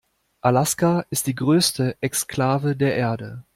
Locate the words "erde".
2.97-3.45